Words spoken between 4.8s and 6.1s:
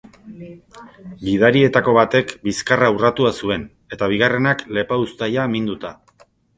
lepauztaia minduta.